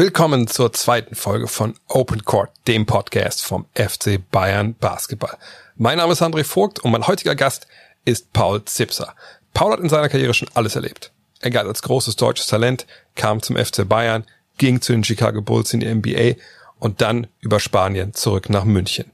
[0.00, 5.36] Willkommen zur zweiten Folge von Open Court, dem Podcast vom FC Bayern Basketball.
[5.76, 7.66] Mein Name ist André Vogt und mein heutiger Gast
[8.06, 9.14] ist Paul Zipser.
[9.52, 11.12] Paul hat in seiner Karriere schon alles erlebt.
[11.40, 14.24] Er galt als großes deutsches Talent, kam zum FC Bayern,
[14.56, 16.40] ging zu den Chicago Bulls in die NBA
[16.78, 19.10] und dann über Spanien zurück nach München.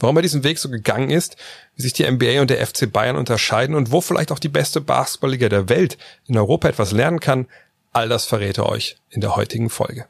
[0.00, 1.36] Warum er diesen Weg so gegangen ist,
[1.76, 4.80] wie sich die NBA und der FC Bayern unterscheiden und wo vielleicht auch die beste
[4.80, 5.96] Basketballliga der Welt
[6.26, 7.46] in Europa etwas lernen kann,
[7.92, 10.06] all das verrät er euch in der heutigen Folge.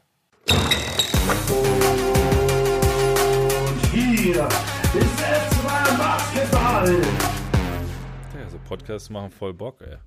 [3.91, 4.47] Hier
[4.93, 6.89] ist S2 Basketball.
[6.91, 9.97] Ja, so Podcasts machen voll Bock, ey.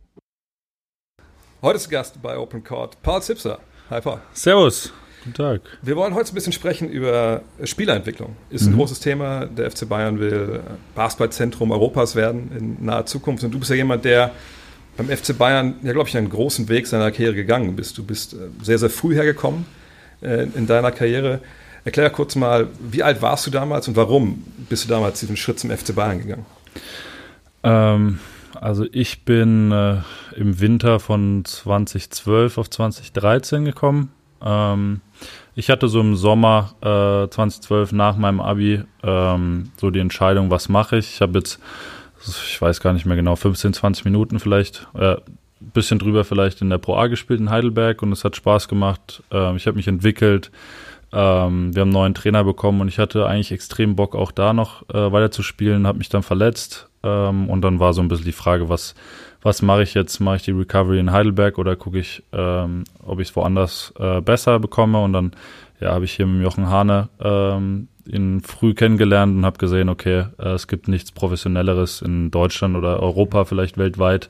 [1.61, 3.59] Heute ist Gast bei Open Court Paul Zipser.
[3.91, 4.21] Hi Paul.
[4.33, 4.93] Servus.
[5.25, 5.63] Guten Tag.
[5.83, 8.37] Wir wollen heute ein bisschen sprechen über Spielerentwicklung.
[8.51, 9.47] Ist ein großes Thema.
[9.47, 10.61] Der FC Bayern will
[10.95, 13.43] Basketballzentrum Europas werden in naher Zukunft.
[13.43, 14.31] Und du bist ja jemand, der
[14.97, 17.99] beim FC Bayern, ja, glaube ich, einen großen Weg seiner Karriere gegangen bist.
[17.99, 19.67] Du bist äh, sehr, sehr früh hergekommen
[20.21, 21.41] äh, in deiner Karriere.
[21.85, 25.59] Erklär kurz mal, wie alt warst du damals und warum bist du damals diesen Schritt
[25.59, 26.47] zum FC Bayern gegangen?
[27.63, 28.19] Ähm,
[28.61, 29.99] also ich bin äh,
[30.37, 34.13] im Winter von 2012 auf 2013 gekommen.
[34.43, 35.01] Ähm,
[35.55, 40.69] ich hatte so im Sommer äh, 2012 nach meinem Abi ähm, so die Entscheidung, was
[40.69, 41.15] mache ich.
[41.15, 41.59] Ich habe jetzt,
[42.27, 45.17] ich weiß gar nicht mehr genau, 15, 20 Minuten vielleicht, äh,
[45.61, 49.23] bisschen drüber vielleicht in der Pro A gespielt in Heidelberg und es hat Spaß gemacht.
[49.31, 50.51] Ähm, ich habe mich entwickelt.
[51.13, 54.53] Ähm, wir haben einen neuen Trainer bekommen und ich hatte eigentlich extrem Bock auch da
[54.53, 58.09] noch äh, weiter zu spielen, habe mich dann verletzt ähm, und dann war so ein
[58.09, 58.95] bisschen die Frage, was,
[59.41, 60.21] was mache ich jetzt?
[60.21, 64.21] Mache ich die Recovery in Heidelberg oder gucke ich, ähm, ob ich es woanders äh,
[64.21, 65.03] besser bekomme?
[65.03, 65.33] Und dann
[65.81, 70.27] ja, habe ich hier mit Jochen Hane ähm, ihn früh kennengelernt und habe gesehen, okay,
[70.39, 74.29] äh, es gibt nichts Professionelleres in Deutschland oder Europa, vielleicht weltweit,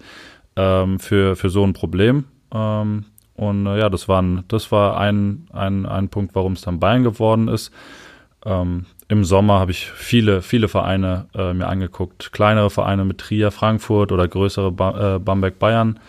[0.59, 2.25] ähm, für, für so ein Problem.
[2.53, 3.05] Ähm,
[3.37, 7.05] und äh, ja, das, waren, das war ein, ein, ein Punkt, warum es dann Bayern
[7.05, 7.73] geworden ist.
[8.45, 12.33] Ähm, Im Sommer habe ich viele, viele Vereine äh, mir angeguckt.
[12.33, 16.01] Kleinere Vereine mit Trier, Frankfurt oder größere ba äh, Bamberg, Bayern.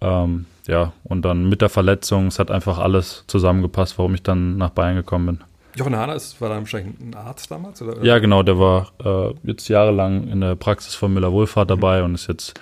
[0.00, 4.56] Ähm, ja, und dann mit der Verletzung, es hat einfach alles zusammengepasst, warum ich dann
[4.56, 5.38] nach Bayern gekommen bin.
[5.76, 7.82] Jochen Hahner ist, war da wahrscheinlich ein Arzt damals?
[7.82, 8.04] Oder?
[8.04, 11.80] Ja, genau, der war äh, jetzt jahrelang in der Praxis von Müller-Wohlfahrt mhm.
[11.80, 12.54] dabei und ist jetzt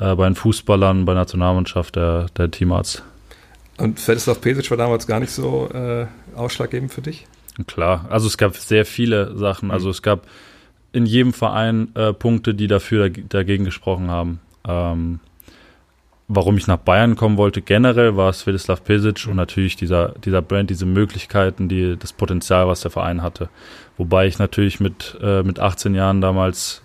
[0.00, 3.04] äh, bei den Fußballern, bei der Nationalmannschaft der, der Teamarzt.
[3.76, 7.26] Und Svetislav Pesic war damals gar nicht so äh, ausschlaggebend für dich?
[7.66, 9.66] Klar, also es gab sehr viele Sachen.
[9.66, 9.72] Mhm.
[9.72, 10.26] Also es gab
[10.92, 14.40] in jedem Verein äh, Punkte, die dafür dagegen gesprochen haben.
[14.66, 15.20] Ähm,
[16.28, 20.42] warum ich nach Bayern kommen wollte, generell war es Svetislav Pesic und natürlich dieser, dieser
[20.42, 23.48] Brand, diese Möglichkeiten, die, das Potenzial, was der Verein hatte.
[23.98, 26.82] Wobei ich natürlich mit, äh, mit 18 Jahren damals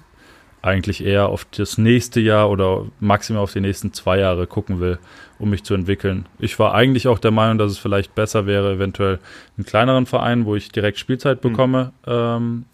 [0.66, 4.98] eigentlich eher auf das nächste Jahr oder maximal auf die nächsten zwei Jahre gucken will,
[5.38, 6.26] um mich zu entwickeln.
[6.40, 9.20] Ich war eigentlich auch der Meinung, dass es vielleicht besser wäre, eventuell
[9.58, 11.50] einen kleineren Verein, wo ich direkt Spielzeit mhm.
[11.50, 12.12] bekomme, mhm.
[12.12, 12.66] ähm,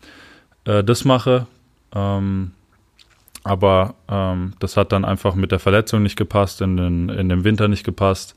[0.66, 1.48] äh, das mache.
[1.94, 2.52] Ähm,
[3.44, 7.44] aber ähm, das hat dann einfach mit der Verletzung nicht gepasst, in, den, in dem
[7.44, 8.36] Winter nicht gepasst,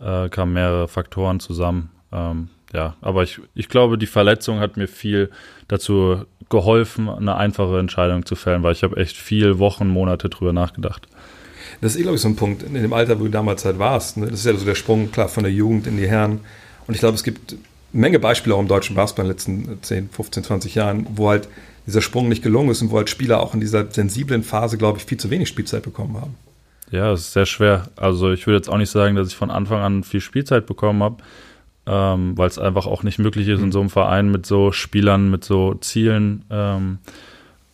[0.00, 1.90] äh, kamen mehrere Faktoren zusammen.
[2.12, 5.30] Ähm, ja, aber ich, ich glaube, die Verletzung hat mir viel
[5.68, 10.52] dazu geholfen, eine einfache Entscheidung zu fällen, weil ich habe echt viel Wochen, Monate drüber
[10.52, 11.08] nachgedacht.
[11.80, 13.78] Das ist eh, glaube ich, so ein Punkt in dem Alter, wo du damals halt
[13.78, 14.18] warst.
[14.18, 14.26] Ne?
[14.26, 16.40] Das ist ja so der Sprung, klar, von der Jugend in die Herren.
[16.86, 17.60] Und ich glaube, es gibt eine
[18.00, 21.48] Menge Beispiele auch im deutschen Basketball in den letzten 10, 15, 20 Jahren, wo halt
[21.86, 24.98] dieser Sprung nicht gelungen ist und wo halt Spieler auch in dieser sensiblen Phase, glaube
[24.98, 26.34] ich, viel zu wenig Spielzeit bekommen haben.
[26.90, 27.88] Ja, es ist sehr schwer.
[27.96, 31.02] Also ich würde jetzt auch nicht sagen, dass ich von Anfang an viel Spielzeit bekommen
[31.02, 31.22] habe
[31.86, 35.30] ähm, weil es einfach auch nicht möglich ist, in so einem Verein mit so Spielern,
[35.30, 36.98] mit so Zielen, ähm,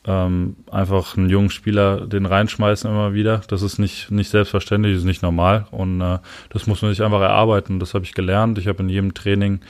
[0.06, 3.42] ähm, einfach einen jungen Spieler den reinschmeißen immer wieder.
[3.48, 6.18] Das ist nicht, nicht selbstverständlich, das ist nicht normal und äh,
[6.50, 7.80] das muss man sich einfach erarbeiten.
[7.80, 8.58] Das habe ich gelernt.
[8.58, 9.60] Ich habe in jedem Training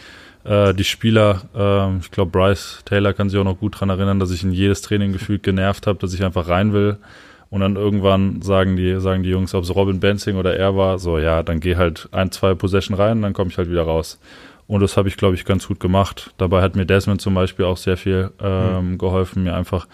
[0.44, 4.20] äh, die Spieler, äh, ich glaube Bryce Taylor kann sich auch noch gut daran erinnern,
[4.20, 6.98] dass ich in jedes Training gefühlt genervt habe, dass ich einfach rein will
[7.56, 10.98] und dann irgendwann sagen die, sagen die Jungs, ob es Robin Benzing oder er war,
[10.98, 14.20] so, ja, dann geh halt ein, zwei Possession rein, dann komme ich halt wieder raus.
[14.66, 16.34] Und das habe ich, glaube ich, ganz gut gemacht.
[16.36, 18.98] Dabei hat mir Desmond zum Beispiel auch sehr viel ähm, mhm.
[18.98, 19.86] geholfen, mir einfach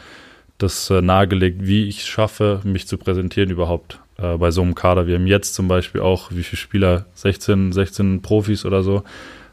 [0.59, 4.75] das äh, nahegelegt, wie ich es schaffe, mich zu präsentieren überhaupt äh, bei so einem
[4.75, 5.07] Kader.
[5.07, 9.05] Wir haben jetzt zum Beispiel auch, wie viele Spieler, 16, 16 Profis oder so.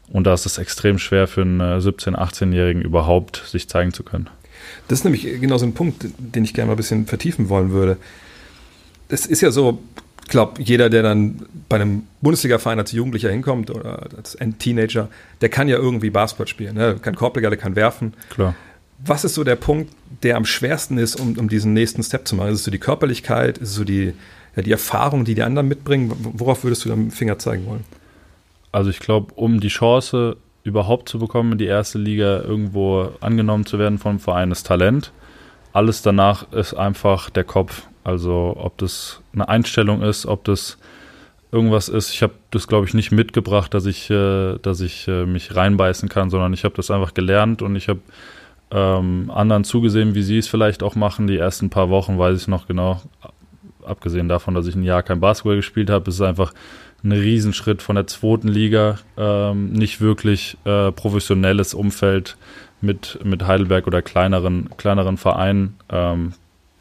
[0.08, 4.02] Und da ist es extrem schwer für einen äh, 17-, 18-Jährigen überhaupt sich zeigen zu
[4.02, 4.28] können.
[4.90, 7.70] Das ist nämlich genau so ein Punkt, den ich gerne mal ein bisschen vertiefen wollen
[7.70, 7.96] würde.
[9.08, 9.78] Es ist ja so,
[10.24, 15.08] ich glaube, jeder, der dann bei einem Bundesliga-Verein als Jugendlicher hinkommt oder als Teenager,
[15.42, 16.74] der kann ja irgendwie Basketball spielen.
[16.74, 16.98] Ne?
[17.00, 18.14] Kann Korbleger, der kann werfen.
[18.30, 18.56] Klar.
[18.98, 19.92] Was ist so der Punkt,
[20.24, 22.48] der am schwersten ist, um, um diesen nächsten Step zu machen?
[22.48, 23.58] Ist es so die Körperlichkeit?
[23.58, 24.12] Ist es so die,
[24.56, 26.12] ja, die Erfahrung, die die anderen mitbringen?
[26.18, 27.84] Worauf würdest du dem Finger zeigen wollen?
[28.72, 33.66] Also ich glaube, um die Chance überhaupt zu bekommen, in die erste Liga irgendwo angenommen
[33.66, 35.12] zu werden vom Verein, ist Talent.
[35.72, 37.86] Alles danach ist einfach der Kopf.
[38.04, 40.78] Also ob das eine Einstellung ist, ob das
[41.52, 42.12] irgendwas ist.
[42.12, 46.08] Ich habe das, glaube ich, nicht mitgebracht, dass ich, äh, dass ich äh, mich reinbeißen
[46.08, 48.00] kann, sondern ich habe das einfach gelernt und ich habe
[48.70, 51.26] ähm, anderen zugesehen, wie sie es vielleicht auch machen.
[51.26, 53.00] Die ersten paar Wochen weiß ich noch genau.
[53.84, 56.52] Abgesehen davon, dass ich ein Jahr kein Basketball gespielt habe, ist es einfach
[57.02, 62.36] ein Riesenschritt von der zweiten Liga, ähm, nicht wirklich äh, professionelles Umfeld
[62.80, 66.32] mit, mit Heidelberg oder kleineren, kleineren Vereinen ähm,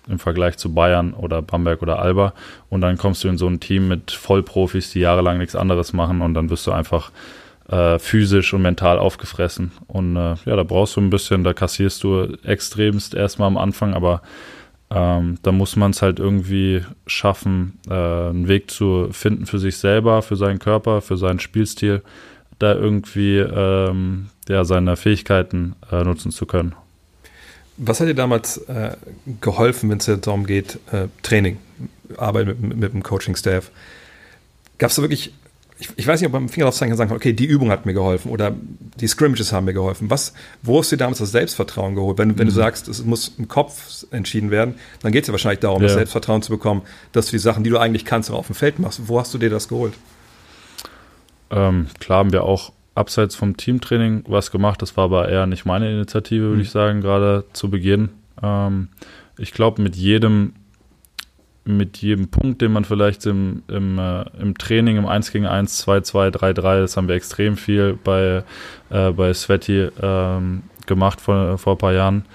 [0.07, 2.33] im Vergleich zu Bayern oder Bamberg oder Alba.
[2.69, 6.21] Und dann kommst du in so ein Team mit Vollprofis, die jahrelang nichts anderes machen
[6.21, 7.12] und dann wirst du einfach
[7.69, 9.71] äh, physisch und mental aufgefressen.
[9.88, 13.94] Und äh, ja, da brauchst du ein bisschen, da kassierst du extremst erstmal am Anfang,
[13.94, 14.21] aber
[14.91, 19.77] ähm, da muss man es halt irgendwie schaffen, äh, einen Weg zu finden für sich
[19.77, 22.01] selber, für seinen Körper, für seinen Spielstil,
[22.57, 26.74] da irgendwie ähm, ja, seine Fähigkeiten äh, nutzen zu können.
[27.77, 28.97] Was hat dir damals äh,
[29.39, 31.57] geholfen, wenn es darum geht, äh, Training,
[32.18, 33.71] Arbeit mit, mit, mit dem Coaching-Staff?
[34.80, 35.33] Gab es da wirklich
[35.79, 37.71] ich, ich, weiß nicht, ob man mit dem Finger zeigen kann, sagen, okay, die Übung
[37.71, 38.53] hat mir geholfen oder
[38.99, 40.09] die Scrimmages haben mir geholfen.
[40.09, 42.17] Was, wo hast du dir damals das Selbstvertrauen geholt?
[42.17, 42.49] Wenn, wenn mhm.
[42.49, 45.87] du sagst, es muss im Kopf entschieden werden, dann geht es ja wahrscheinlich darum, ja.
[45.87, 46.81] das Selbstvertrauen zu bekommen,
[47.13, 49.07] dass du die Sachen, die du eigentlich kannst, auch auf dem Feld machst.
[49.07, 49.93] Wo hast du dir das geholt?
[51.49, 54.81] Ähm, klar haben wir auch abseits vom Teamtraining was gemacht.
[54.81, 56.61] Das war aber eher nicht meine Initiative, würde mhm.
[56.61, 58.09] ich sagen, gerade zu Beginn.
[58.43, 58.89] Ähm,
[59.37, 60.53] ich glaube, mit jedem
[61.77, 65.77] mit jedem Punkt, den man vielleicht im, im, äh, im Training im 1 gegen 1,
[65.77, 68.44] 2, 2, 3, 3, das haben wir extrem viel bei,
[68.89, 72.25] äh, bei Sveti ähm, gemacht vor, vor ein paar Jahren.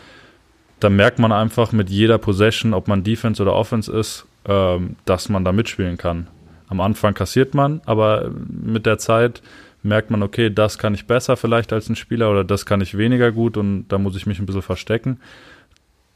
[0.80, 5.28] Da merkt man einfach mit jeder Possession, ob man Defense oder Offense ist, ähm, dass
[5.28, 6.28] man da mitspielen kann.
[6.68, 9.42] Am Anfang kassiert man, aber mit der Zeit
[9.82, 12.96] merkt man, okay, das kann ich besser vielleicht als ein Spieler oder das kann ich
[12.96, 15.18] weniger gut und da muss ich mich ein bisschen verstecken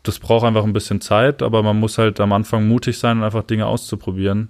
[0.09, 3.25] das braucht einfach ein bisschen Zeit, aber man muss halt am Anfang mutig sein und
[3.25, 4.49] einfach Dinge auszuprobieren.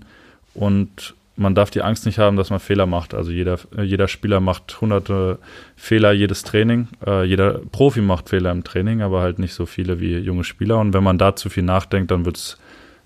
[0.54, 3.12] Und man darf die Angst nicht haben, dass man Fehler macht.
[3.12, 5.38] Also jeder, jeder Spieler macht hunderte
[5.76, 6.88] Fehler jedes Training.
[7.04, 10.78] Äh, jeder Profi macht Fehler im Training, aber halt nicht so viele wie junge Spieler.
[10.78, 12.58] Und wenn man da zu viel nachdenkt, dann wird es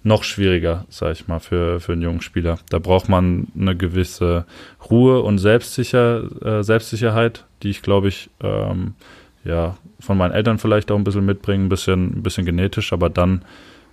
[0.02, 2.58] noch schwieriger, sag ich mal, für, für einen jungen Spieler.
[2.70, 4.44] Da braucht man eine gewisse
[4.90, 8.94] Ruhe und Selbstsicher, äh, Selbstsicherheit, die ich, glaube ich, ähm,
[9.44, 13.10] ja, von meinen Eltern vielleicht auch ein bisschen mitbringen, ein bisschen, ein bisschen genetisch, aber
[13.10, 13.44] dann,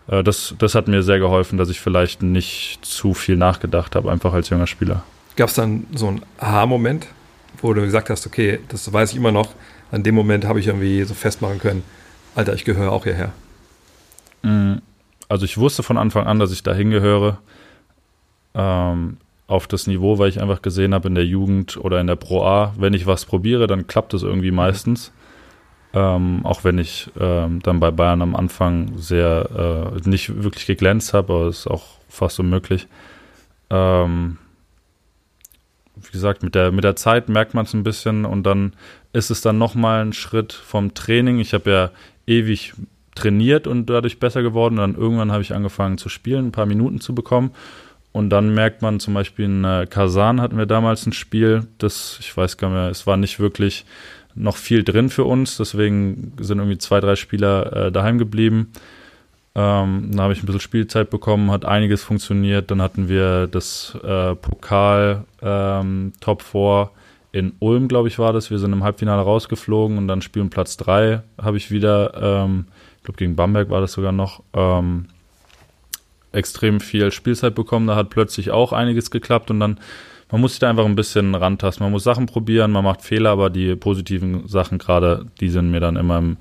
[0.08, 4.12] äh, das, das hat mir sehr geholfen, dass ich vielleicht nicht zu viel nachgedacht habe,
[4.12, 5.04] einfach als junger Spieler.
[5.36, 7.08] Gab es dann so einen Aha-Moment,
[7.62, 9.50] wo du gesagt hast, okay, das weiß ich immer noch,
[9.92, 11.84] an dem Moment habe ich irgendwie so festmachen können,
[12.36, 13.32] Alter, ich gehöre auch hierher.
[14.44, 14.76] Mm,
[15.28, 17.40] also ich wusste von Anfang an, dass ich da hingehöre.
[18.54, 19.18] Ähm,
[19.50, 22.44] auf das Niveau, weil ich einfach gesehen habe in der Jugend oder in der Pro
[22.44, 25.12] A, wenn ich was probiere, dann klappt es irgendwie meistens.
[25.94, 31.14] Ähm, auch wenn ich ähm, dann bei Bayern am Anfang sehr äh, nicht wirklich geglänzt
[31.14, 32.88] habe, aber es ist auch fast unmöglich.
[33.72, 34.38] Ähm,
[35.96, 38.74] wie gesagt, mit der, mit der Zeit merkt man es ein bisschen und dann
[39.14, 41.40] ist es dann nochmal ein Schritt vom Training.
[41.40, 41.92] Ich habe ja
[42.28, 42.74] ewig
[43.16, 44.80] trainiert und dadurch besser geworden.
[44.80, 47.52] Und dann irgendwann habe ich angefangen zu spielen, ein paar Minuten zu bekommen.
[48.12, 52.18] Und dann merkt man zum Beispiel in äh, Kasan hatten wir damals ein Spiel, das,
[52.20, 53.86] ich weiß gar nicht mehr, es war nicht wirklich
[54.40, 55.58] noch viel drin für uns.
[55.58, 58.72] Deswegen sind irgendwie zwei, drei Spieler äh, daheim geblieben.
[59.56, 62.72] Ähm, dann habe ich ein bisschen Spielzeit bekommen, hat einiges funktioniert.
[62.72, 66.90] Dann hatten wir das äh, Pokal ähm, Top 4
[67.32, 68.50] in Ulm, glaube ich, war das.
[68.50, 72.14] Wir sind im Halbfinale rausgeflogen und dann spielen Platz 3 habe ich wieder,
[72.46, 72.66] ähm,
[72.98, 75.06] ich glaube gegen Bamberg war das sogar noch, ähm,
[76.32, 77.88] extrem viel Spielzeit bekommen.
[77.88, 79.80] Da hat plötzlich auch einiges geklappt und dann
[80.32, 81.84] man muss sich da einfach ein bisschen rantasten.
[81.84, 85.80] Man muss Sachen probieren, man macht Fehler, aber die positiven Sachen gerade, die sind mir
[85.80, 86.38] dann immer im,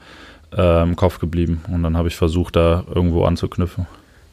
[0.56, 1.62] äh, im Kopf geblieben.
[1.68, 3.86] Und dann habe ich versucht, da irgendwo anzuknüpfen.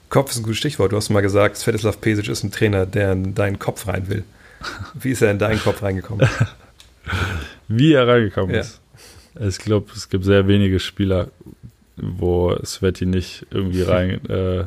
[0.09, 0.91] Kopf ist ein gutes Stichwort.
[0.91, 4.23] Du hast mal gesagt, Svetislav Pesic ist ein Trainer, der in deinen Kopf rein will.
[4.93, 6.27] Wie ist er in deinen Kopf reingekommen?
[7.67, 8.61] Wie er reingekommen ja.
[8.61, 8.81] ist.
[9.39, 11.27] Ich glaube, es gibt sehr wenige Spieler,
[11.97, 14.65] wo Sveti nicht irgendwie rein äh,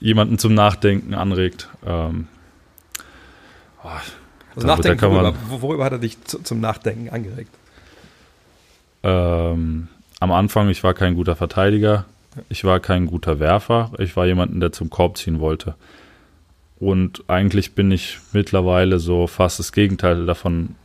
[0.00, 1.68] jemanden zum Nachdenken anregt.
[1.86, 2.28] Ähm,
[3.84, 3.88] Oh,
[4.56, 7.50] also Nachdenken, worüber, worüber, hat er dich zu, zum Nachdenken angeregt?
[9.02, 9.88] Ähm,
[10.20, 12.06] am Anfang, ich war kein guter Verteidiger,
[12.48, 15.74] ich war kein guter Werfer, ich war jemanden, der zum Korb ziehen wollte.
[16.80, 20.76] Und eigentlich bin ich mittlerweile so fast das Gegenteil davon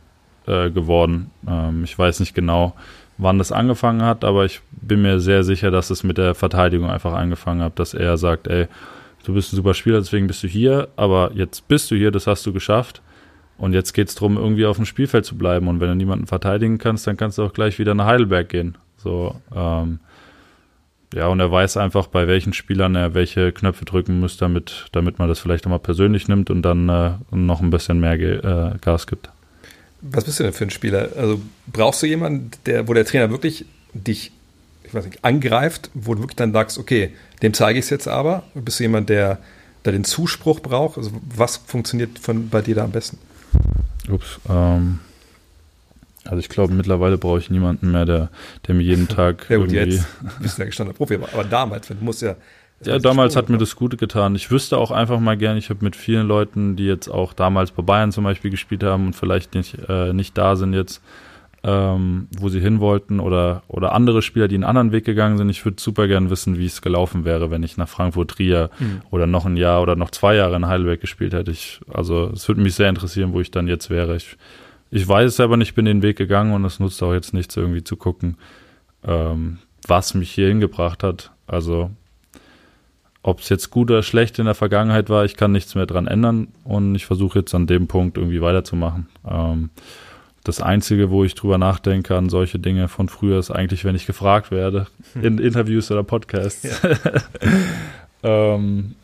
[0.46, 1.30] äh, geworden.
[1.48, 2.74] Ähm, ich weiß nicht genau,
[3.18, 6.90] wann das angefangen hat, aber ich bin mir sehr sicher, dass es mit der Verteidigung
[6.90, 8.66] einfach angefangen hat, dass er sagt, ey,
[9.24, 12.26] du bist ein super Spieler, deswegen bist du hier, aber jetzt bist du hier, das
[12.26, 13.02] hast du geschafft.
[13.58, 15.68] Und jetzt geht es darum, irgendwie auf dem Spielfeld zu bleiben.
[15.68, 18.78] Und wenn du niemanden verteidigen kannst, dann kannst du auch gleich wieder nach Heidelberg gehen.
[18.96, 20.00] So, ähm,
[21.12, 25.18] ja, und er weiß einfach, bei welchen Spielern er welche Knöpfe drücken muss, damit, damit
[25.18, 29.06] man das vielleicht nochmal persönlich nimmt und dann äh, noch ein bisschen mehr äh, Gas
[29.06, 29.28] gibt.
[30.02, 31.10] Was bist du denn für ein Spieler?
[31.16, 34.32] Also brauchst du jemanden, der, wo der Trainer wirklich dich,
[34.90, 38.08] ich weiß nicht, angreift, wo du wirklich dann sagst, okay, dem zeige ich es jetzt
[38.08, 38.42] aber?
[38.54, 39.38] Bist du jemand, der
[39.84, 40.98] da den Zuspruch braucht?
[40.98, 43.16] Also was funktioniert von bei dir da am besten?
[44.08, 44.98] Ups, ähm,
[46.24, 48.30] also ich glaube, mittlerweile brauche ich niemanden mehr, der,
[48.66, 49.96] der mir jeden Tag ja, gut, irgendwie...
[49.96, 50.06] jetzt
[50.40, 52.34] bist du ja gestandener Profi, aber damals, du musst ja...
[52.82, 54.34] Ja, damals hat mir das Gute getan.
[54.34, 57.72] Ich wüsste auch einfach mal gern, ich habe mit vielen Leuten, die jetzt auch damals
[57.72, 61.02] bei Bayern zum Beispiel gespielt haben und vielleicht nicht, äh, nicht da sind jetzt,
[61.62, 65.50] ähm, wo sie hin wollten oder, oder andere Spieler, die einen anderen Weg gegangen sind.
[65.50, 69.02] Ich würde super gern wissen, wie es gelaufen wäre, wenn ich nach Frankfurt Trier mhm.
[69.10, 71.50] oder noch ein Jahr oder noch zwei Jahre in Heidelberg gespielt hätte.
[71.50, 74.16] Ich, also es würde mich sehr interessieren, wo ich dann jetzt wäre.
[74.16, 74.36] Ich
[74.90, 77.56] ich weiß es selber nicht, bin den Weg gegangen und es nutzt auch jetzt nichts,
[77.56, 78.36] irgendwie zu gucken,
[79.04, 81.30] ähm, was mich hier hingebracht hat.
[81.46, 81.90] Also,
[83.22, 86.06] ob es jetzt gut oder schlecht in der Vergangenheit war, ich kann nichts mehr dran
[86.06, 89.08] ändern und ich versuche jetzt an dem Punkt irgendwie weiterzumachen.
[89.28, 89.70] Ähm,
[90.44, 94.06] das Einzige, wo ich drüber nachdenke an solche Dinge von früher, ist eigentlich, wenn ich
[94.06, 95.24] gefragt werde hm.
[95.24, 96.80] in Interviews oder Podcasts.
[96.82, 96.90] Ja.
[98.54, 98.94] ähm,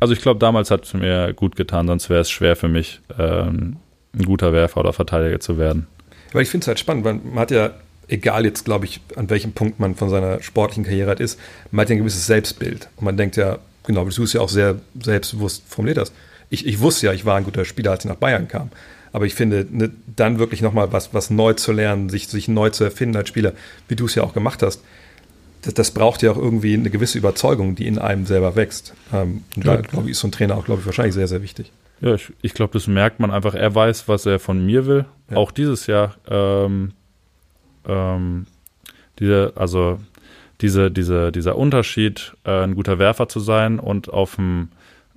[0.00, 3.00] also ich glaube, damals hat es mir gut getan, sonst wäre es schwer für mich,
[3.18, 3.76] ähm,
[4.14, 5.86] ein guter Werfer oder Verteidiger zu werden.
[6.32, 7.70] Weil ich finde es halt spannend, weil man hat ja,
[8.08, 11.38] egal jetzt, glaube ich, an welchem Punkt man von seiner sportlichen Karriere halt ist,
[11.70, 12.88] man hat ja ein gewisses Selbstbild.
[12.96, 16.12] Und man denkt ja, genau, wie du es ja auch sehr selbstbewusst formuliert hast.
[16.50, 18.70] Ich, ich wusste ja, ich war ein guter Spieler, als ich nach Bayern kam.
[19.14, 22.70] Aber ich finde, ne, dann wirklich nochmal was, was neu zu lernen, sich, sich neu
[22.70, 23.52] zu erfinden als Spieler,
[23.86, 24.82] wie du es ja auch gemacht hast,
[25.62, 28.92] das, das, braucht ja auch irgendwie eine gewisse Überzeugung, die in einem selber wächst.
[29.12, 29.76] Ähm, und ja.
[29.76, 31.70] da, glaube ich, ist so ein Trainer auch, glaube ich, wahrscheinlich sehr, sehr wichtig.
[32.00, 33.54] Ja, ich, ich glaube, das merkt man einfach.
[33.54, 35.04] Er weiß, was er von mir will.
[35.30, 35.36] Ja.
[35.36, 36.16] Auch dieses Jahr.
[36.28, 36.90] Ähm,
[37.86, 38.46] ähm,
[39.20, 40.00] diese, also
[40.60, 44.70] diese, diese, dieser Unterschied, äh, ein guter Werfer zu sein und auf dem,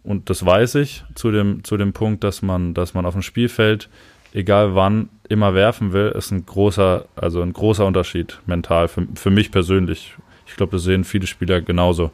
[0.08, 3.22] und das weiß ich, zu dem, zu dem Punkt, dass man, dass man auf dem
[3.22, 3.90] Spielfeld,
[4.34, 9.32] egal wann, immer werfen will, ist ein großer, also ein großer Unterschied mental für, für
[9.32, 10.16] mich persönlich.
[10.48, 12.12] Ich glaube, das sehen viele Spieler genauso.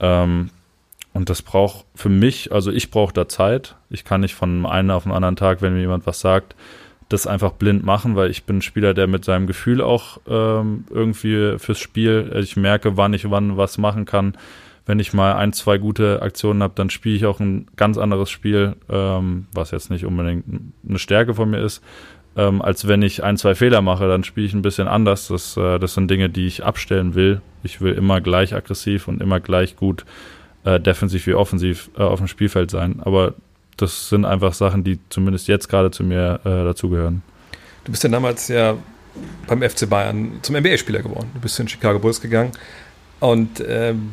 [0.00, 0.50] Ähm,
[1.12, 3.76] und das braucht für mich, also ich brauche da Zeit.
[3.90, 6.56] Ich kann nicht von einem auf den anderen Tag, wenn mir jemand was sagt,
[7.08, 10.84] das einfach blind machen, weil ich bin ein Spieler, der mit seinem Gefühl auch ähm,
[10.90, 14.36] irgendwie fürs Spiel, ich merke, wann ich wann was machen kann.
[14.86, 18.30] Wenn ich mal ein, zwei gute Aktionen habe, dann spiele ich auch ein ganz anderes
[18.30, 20.44] Spiel, ähm, was jetzt nicht unbedingt
[20.86, 21.82] eine Stärke von mir ist,
[22.36, 25.28] ähm, als wenn ich ein, zwei Fehler mache, dann spiele ich ein bisschen anders.
[25.28, 27.40] Das, äh, das sind Dinge, die ich abstellen will.
[27.62, 30.04] Ich will immer gleich aggressiv und immer gleich gut
[30.64, 33.00] äh, defensiv wie offensiv äh, auf dem Spielfeld sein.
[33.04, 33.34] Aber
[33.76, 37.22] das sind einfach Sachen, die zumindest jetzt gerade zu mir äh, dazugehören.
[37.84, 38.76] Du bist ja damals ja
[39.46, 41.30] beim FC Bayern zum NBA-Spieler geworden.
[41.34, 42.52] Du bist in Chicago Bulls gegangen.
[43.20, 44.10] Und ähm,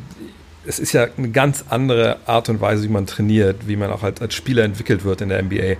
[0.66, 4.02] es ist ja eine ganz andere Art und Weise, wie man trainiert, wie man auch
[4.02, 5.76] als, als Spieler entwickelt wird in der NBA.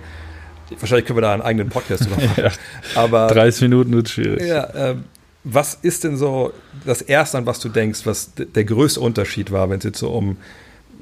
[0.79, 2.43] Wahrscheinlich können wir da einen eigenen Podcast drüber machen.
[2.43, 2.51] ja,
[2.95, 4.41] Aber 30 Minuten wird schwierig.
[4.47, 4.95] Ja, äh,
[5.43, 6.53] was ist denn so
[6.85, 10.09] das Erste, an was du denkst, was der größte Unterschied war, wenn es jetzt so
[10.09, 10.37] um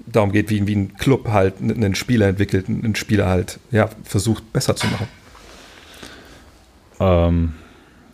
[0.08, 4.52] darum geht, wie, wie ein Club halt einen Spieler entwickelt, einen Spieler halt ja, versucht
[4.52, 5.08] besser zu machen.
[7.00, 7.54] Ähm,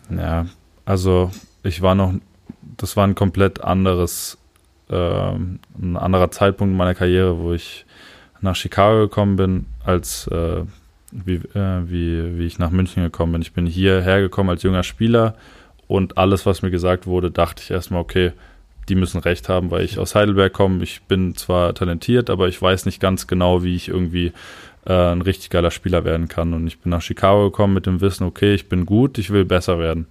[0.09, 0.47] ja,
[0.86, 1.31] also
[1.63, 2.13] ich war noch,
[2.77, 4.38] das war ein komplett anderes,
[4.89, 7.86] ähm, ein anderer Zeitpunkt in meiner Karriere, wo ich
[8.41, 10.63] nach Chicago gekommen bin, als äh,
[11.12, 13.41] wie, äh, wie, wie ich nach München gekommen bin.
[13.41, 15.36] Ich bin hierher gekommen als junger Spieler
[15.88, 18.34] und alles, was mir gesagt wurde, dachte ich erstmal, okay,
[18.89, 20.84] die müssen recht haben, weil ich aus Heidelberg komme.
[20.84, 24.32] Ich bin zwar talentiert, aber ich weiß nicht ganz genau, wie ich irgendwie
[24.86, 26.53] äh, ein richtig geiler Spieler werden kann.
[26.53, 29.46] Und ich bin nach Chicago gekommen mit dem Wissen, okay, ich bin gut, ich will
[29.46, 30.08] besser werden.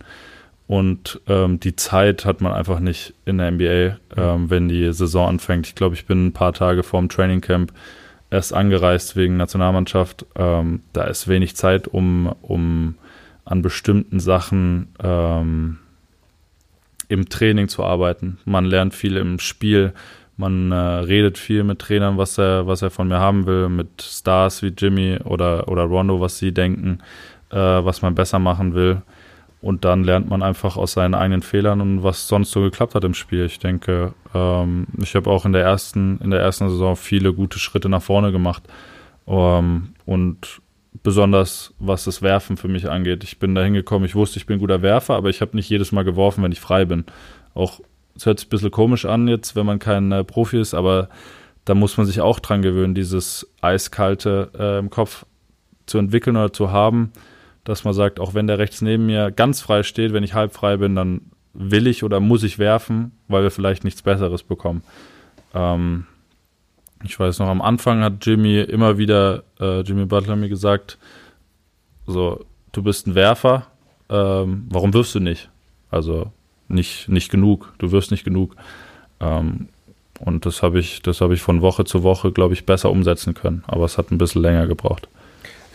[0.67, 5.29] Und ähm, die Zeit hat man einfach nicht in der NBA, ähm, wenn die Saison
[5.29, 5.67] anfängt.
[5.69, 7.73] Ich glaube, ich bin ein paar Tage vorm Training Camp
[8.31, 10.27] erst angereist wegen Nationalmannschaft.
[10.35, 12.97] Ähm, da ist wenig Zeit, um, um
[13.45, 15.79] an bestimmten Sachen ähm,
[17.09, 18.39] im Training zu arbeiten.
[18.45, 19.93] Man lernt viel im Spiel,
[20.37, 24.03] man äh, redet viel mit Trainern, was er, was er von mir haben will, mit
[24.03, 26.99] Stars wie Jimmy oder, oder Rondo, was sie denken,
[27.51, 29.03] äh, was man besser machen will.
[29.61, 33.05] Und dann lernt man einfach aus seinen eigenen Fehlern und was sonst so geklappt hat
[33.05, 33.47] im Spiel.
[33.47, 37.59] Ich denke, ähm, ich habe auch in der ersten, in der ersten Saison viele gute
[37.59, 38.63] Schritte nach vorne gemacht.
[39.27, 40.61] Ähm, und
[41.03, 43.25] besonders was das Werfen für mich angeht.
[43.25, 45.69] Ich bin da hingekommen, ich wusste, ich bin ein guter Werfer, aber ich habe nicht
[45.69, 47.05] jedes Mal geworfen, wenn ich frei bin.
[47.55, 47.81] Auch,
[48.15, 51.09] es hört sich ein bisschen komisch an jetzt, wenn man kein äh, Profi ist, aber
[51.65, 55.27] da muss man sich auch dran gewöhnen, dieses eiskalte äh, im Kopf
[55.87, 57.13] zu entwickeln oder zu haben,
[57.67, 60.55] dass man sagt, auch wenn der rechts neben mir ganz frei steht, wenn ich halb
[60.55, 61.21] frei bin, dann
[61.53, 64.83] will ich oder muss ich werfen, weil wir vielleicht nichts Besseres bekommen.
[65.53, 66.07] Ähm,
[67.05, 70.97] ich weiß noch, am Anfang hat Jimmy immer wieder, äh, Jimmy Butler mir gesagt,
[72.07, 73.67] so, du bist ein Werfer,
[74.09, 75.51] ähm, warum wirfst du nicht?
[75.91, 76.31] Also
[76.69, 78.55] nicht, nicht genug, du wirst nicht genug.
[79.19, 79.69] Ähm,
[80.21, 83.35] und das habe ich, das habe ich von Woche zu Woche, glaube ich, besser umsetzen
[83.35, 83.65] können.
[83.67, 85.09] Aber es hat ein bisschen länger gebraucht.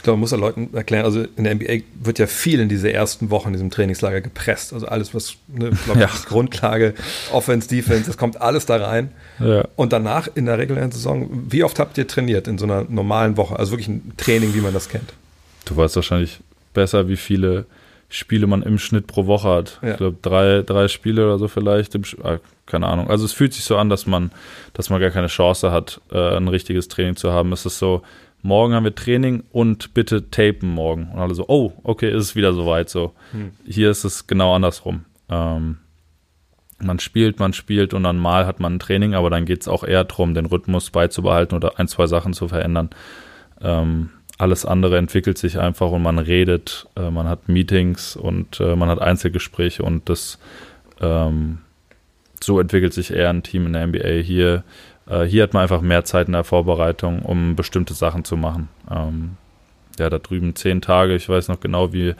[0.01, 2.69] Ich glaube, man muss ja Leuten erklären, also in der NBA wird ja viel in
[2.69, 4.73] diese ersten Wochen in diesem Trainingslager gepresst.
[4.73, 6.09] Also alles, was, ne, glaube Ja.
[6.11, 6.95] ich, Grundlage,
[7.31, 9.11] Offense, Defense, das kommt alles da rein.
[9.39, 9.63] Ja.
[9.75, 13.37] Und danach in der regulären Saison, wie oft habt ihr trainiert in so einer normalen
[13.37, 13.59] Woche?
[13.59, 15.13] Also wirklich ein Training, wie man das kennt.
[15.65, 16.39] Du weißt wahrscheinlich
[16.73, 17.65] besser, wie viele
[18.09, 19.77] Spiele man im Schnitt pro Woche hat.
[19.83, 19.91] Ja.
[19.91, 21.93] Ich glaube, drei, drei Spiele oder so vielleicht.
[21.93, 23.07] Im, ah, keine Ahnung.
[23.07, 24.31] Also es fühlt sich so an, dass man,
[24.73, 27.53] dass man gar keine Chance hat, äh, ein richtiges Training zu haben.
[27.53, 28.01] Es ist so,
[28.43, 31.09] morgen haben wir Training und bitte tapen morgen.
[31.13, 33.13] Und alle so, oh, okay, ist es wieder soweit so.
[33.65, 35.05] Hier ist es genau andersrum.
[35.29, 35.77] Ähm,
[36.79, 39.67] man spielt, man spielt und dann mal hat man ein Training, aber dann geht es
[39.67, 42.89] auch eher darum, den Rhythmus beizubehalten oder ein, zwei Sachen zu verändern.
[43.61, 48.75] Ähm, alles andere entwickelt sich einfach und man redet, äh, man hat Meetings und äh,
[48.75, 50.39] man hat Einzelgespräche und das
[50.99, 51.59] ähm,
[52.43, 54.23] so entwickelt sich eher ein Team in der NBA.
[54.23, 54.63] Hier,
[55.09, 58.69] äh, hier hat man einfach mehr Zeit in der Vorbereitung, um bestimmte Sachen zu machen.
[58.89, 59.31] Ähm,
[59.99, 62.15] ja, da drüben zehn Tage, ich weiß noch genau, wie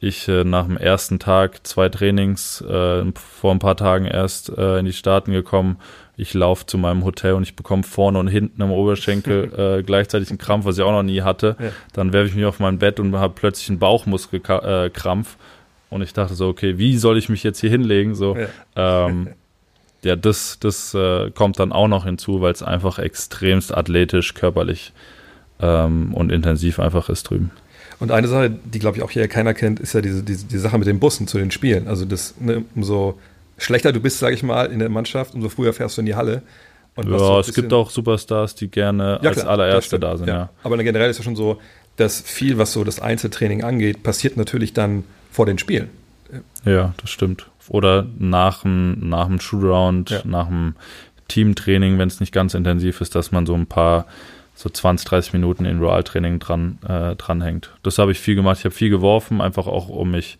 [0.00, 4.78] ich äh, nach dem ersten Tag zwei Trainings äh, vor ein paar Tagen erst äh,
[4.78, 5.78] in die Staaten gekommen.
[6.16, 10.28] Ich laufe zu meinem Hotel und ich bekomme vorne und hinten am Oberschenkel äh, gleichzeitig
[10.28, 11.56] einen Krampf, was ich auch noch nie hatte.
[11.58, 11.70] Ja.
[11.94, 15.34] Dann werfe ich mich auf mein Bett und habe plötzlich einen Bauchmuskelkrampf.
[15.36, 18.14] Äh, und ich dachte so, okay, wie soll ich mich jetzt hier hinlegen?
[18.14, 19.06] So, Ja.
[19.06, 19.28] ähm,
[20.04, 24.92] ja, das, das äh, kommt dann auch noch hinzu, weil es einfach extremst athletisch, körperlich
[25.60, 27.50] ähm, und intensiv einfach ist drüben.
[28.00, 30.58] Und eine Sache, die glaube ich auch hier keiner kennt, ist ja diese, diese die
[30.58, 31.88] Sache mit den Bussen zu den Spielen.
[31.88, 33.18] Also das, ne, umso
[33.56, 36.14] schlechter du bist, sage ich mal, in der Mannschaft, umso früher fährst du in die
[36.14, 36.42] Halle.
[36.96, 40.16] Und so Ja, ein es gibt auch Superstars, die gerne Ja, als klar, allererste da
[40.16, 40.50] sind, ja.
[40.62, 41.60] Aber generell ist ja schon so,
[41.96, 45.88] dass viel, was so das Einzeltraining angeht, passiert natürlich dann vor den Spielen.
[46.64, 47.46] Ja, das stimmt.
[47.68, 50.20] Oder nach dem, nach dem Shootaround, Ja.
[50.24, 50.74] nach dem
[51.28, 54.06] Teamtraining, wenn es nicht ganz intensiv ist, dass man so ein paar,
[54.54, 57.70] so 20, 30 Minuten in Realtraining dran, äh, dranhängt.
[57.82, 58.58] Das habe ich viel gemacht.
[58.58, 60.38] Ich habe viel geworfen, einfach auch, um mich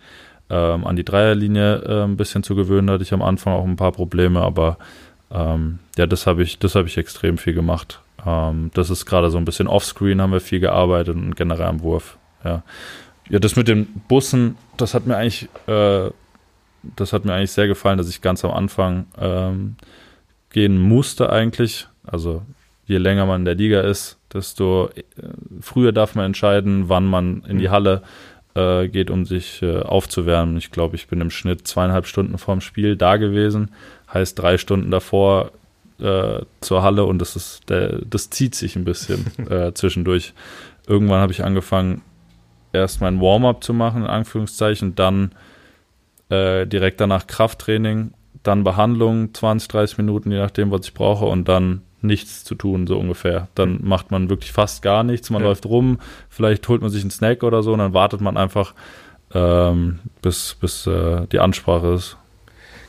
[0.50, 2.86] ähm, an die Dreierlinie äh, ein bisschen zu gewöhnen.
[2.86, 4.76] Da hatte ich am Anfang auch ein paar Probleme, aber
[5.30, 8.00] ähm, ja, das habe ich, das habe ich extrem viel gemacht.
[8.26, 11.80] Ähm, das ist gerade so ein bisschen offscreen, haben wir viel gearbeitet und generell am
[11.80, 12.18] Wurf.
[12.44, 12.62] Ja.
[13.30, 16.10] Ja, das mit den Bussen, das hat mir eigentlich, äh,
[16.96, 19.76] das hat mir eigentlich sehr gefallen, dass ich ganz am Anfang ähm,
[20.50, 21.88] gehen musste eigentlich.
[22.04, 22.42] Also
[22.86, 25.02] je länger man in der Liga ist, desto äh,
[25.60, 28.02] früher darf man entscheiden, wann man in die Halle
[28.54, 30.56] äh, geht, um sich äh, aufzuwärmen.
[30.56, 33.70] Ich glaube, ich bin im Schnitt zweieinhalb Stunden vorm Spiel da gewesen,
[34.12, 35.52] heißt drei Stunden davor
[36.00, 40.34] äh, zur Halle und das ist, der, das zieht sich ein bisschen äh, zwischendurch.
[40.86, 42.02] Irgendwann habe ich angefangen,
[42.72, 45.32] erst mein Warm-up zu machen, in Anführungszeichen, dann
[46.34, 51.48] äh, direkt danach Krafttraining, dann Behandlung, 20, 30 Minuten, je nachdem, was ich brauche, und
[51.48, 53.48] dann nichts zu tun, so ungefähr.
[53.54, 55.48] Dann macht man wirklich fast gar nichts, man Ja.
[55.48, 58.74] läuft rum, vielleicht holt man sich einen Snack oder so und dann wartet man einfach,
[59.32, 62.16] ähm, bis, bis äh, die Ansprache ist.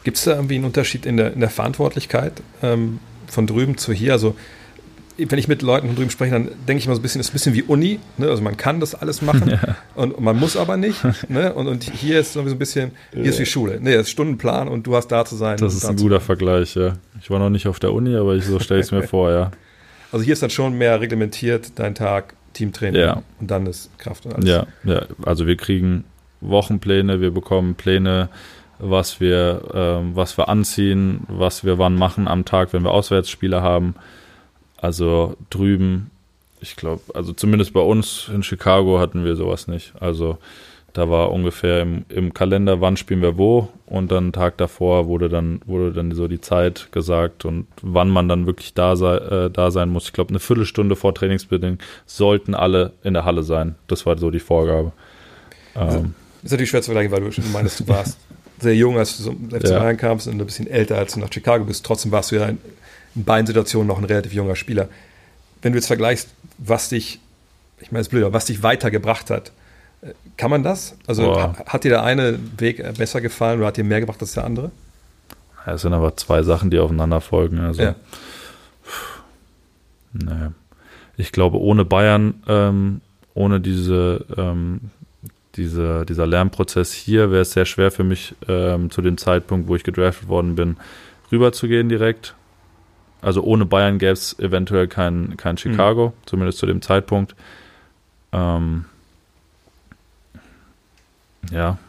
[0.04, 3.94] Gibt es da irgendwie einen Unterschied in der, in der Verantwortlichkeit ähm, von drüben zu
[3.94, 4.14] hier?
[4.14, 4.36] Also,
[5.18, 7.28] wenn ich mit Leuten von drüben spreche, dann denke ich immer so ein bisschen, es
[7.28, 8.00] ist ein bisschen wie Uni.
[8.18, 8.28] Ne?
[8.28, 9.60] Also, man kann das alles machen
[9.96, 11.00] und man muss aber nicht.
[11.30, 11.54] Ne?
[11.54, 13.80] Und, und hier ist so ein bisschen, hier ist wie Schule.
[13.80, 15.58] Ne, das ist Stundenplan und du hast da zu sein.
[15.58, 16.94] Das ist da ein guter Vergleich, ja.
[17.22, 19.32] Ich war noch nicht auf der Uni, aber ich, so stelle ich es mir vor,
[19.32, 19.52] ja.
[20.12, 23.22] Also, hier ist dann schon mehr reglementiert, dein Tag, Teamtraining Ja.
[23.40, 24.48] und dann ist Kraft und alles.
[24.50, 26.06] Ja, ja, also wir kriegen
[26.42, 28.30] Wochenpläne, wir bekommen Pläne,
[28.80, 33.62] was wir, ähm, was wir anziehen, was wir wann machen am Tag, wenn wir Auswärtsspiele
[33.62, 33.96] haben.
[34.78, 36.12] Also drüben,
[36.62, 39.94] ich glaube, also zumindest bei uns in Chicago hatten wir sowas nicht.
[40.00, 40.38] Also
[40.96, 45.08] da war ungefähr im, im Kalender, wann spielen wir wo und dann einen Tag davor
[45.08, 49.18] wurde dann, wurde dann so die Zeit gesagt und wann man dann wirklich da, sei,
[49.18, 50.06] äh, da sein muss.
[50.06, 53.76] Ich glaube, eine Viertelstunde vor Trainingsbedingung sollten alle in der Halle sein.
[53.88, 54.94] Das war so die Vorgabe.
[55.76, 58.18] Ähm, Ist natürlich schwer zu vergleichen, weil du schon meinst, du warst
[58.60, 59.64] sehr jung, als du im FC.
[59.64, 61.86] Bayern kamst und ein bisschen älter, als du nach Chicago bist.
[61.86, 62.58] Trotzdem warst du ja in,
[63.16, 64.90] in beiden Situationen noch ein relativ junger Spieler.
[65.62, 67.20] Wenn du jetzt vergleichst, was dich,
[67.80, 69.52] ich meine, es ist blöd, aber was dich weitergebracht hat,
[70.02, 70.96] äh, kann man das?
[71.08, 74.22] Also ha- hat dir der eine Weg äh, besser gefallen oder hat dir mehr gebracht
[74.22, 74.72] als der andere?
[75.66, 77.60] Ja, Es sind aber zwei Sachen, die aufeinander folgen.
[77.60, 77.96] Also, Ja.
[80.14, 80.50] nee.
[81.18, 83.02] Ich glaube, ohne Bayern ähm,
[83.34, 84.82] ohne diese, ähm,
[85.56, 89.76] diese, dieser Lernprozess hier wäre es sehr schwer für mich, ähm, zu dem Zeitpunkt, wo
[89.76, 90.78] ich gedraftet worden bin,
[91.32, 92.36] rüberzugehen direkt.
[93.26, 96.28] Also ohne Bayern gäbe es eventuell kein, kein Chicago, mhm.
[96.28, 97.36] zumindest zu dem Zeitpunkt.
[98.32, 98.86] Ähm,
[101.52, 101.80] ja,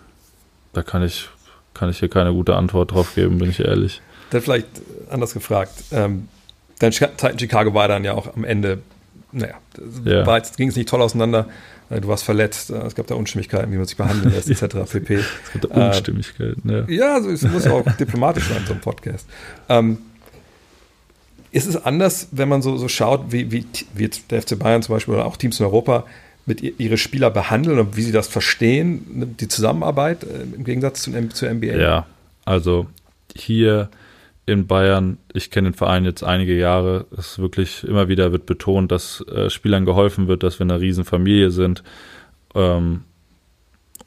[0.73, 1.29] da kann ich,
[1.75, 4.01] kann ich hier keine gute Antwort drauf geben, bin ich ehrlich.
[4.31, 4.67] Dann vielleicht
[5.11, 5.73] anders gefragt.
[5.93, 6.29] Ähm,
[6.79, 8.79] deine Zeit in Chicago war dann ja auch am Ende,
[9.31, 9.57] naja,
[10.05, 10.39] ja.
[10.57, 11.51] ging es nicht toll auseinander.
[11.91, 14.91] Äh, du warst verletzt, äh, es gab da Unstimmigkeiten, wie man sich behandeln lässt, etc.
[14.91, 15.17] pp.
[15.17, 16.89] Es gibt da Unstimmigkeiten, äh, ja.
[16.89, 19.29] Ja, also es muss auch diplomatisch sein, so ein Podcast.
[19.69, 19.99] Ähm,
[21.57, 23.65] ist es anders, wenn man so, so schaut, wie, wie,
[23.95, 26.05] wie der FC Bayern zum Beispiel oder auch Teams in Europa
[26.45, 31.01] mit ihre Spieler behandeln und wie sie das verstehen, ne, die Zusammenarbeit äh, im Gegensatz
[31.03, 31.77] zu, zur NBA?
[31.77, 32.07] Ja,
[32.45, 32.87] also
[33.35, 33.89] hier
[34.45, 38.93] in Bayern, ich kenne den Verein jetzt einige Jahre, es wirklich immer wieder wird betont,
[38.93, 41.83] dass äh, Spielern geholfen wird, dass wir eine Riesenfamilie sind.
[42.55, 43.05] Ähm,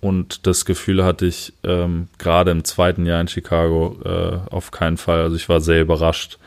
[0.01, 4.97] und das Gefühl hatte ich ähm, gerade im zweiten Jahr in Chicago äh, auf keinen
[4.97, 5.21] Fall.
[5.21, 6.37] Also ich war sehr überrascht,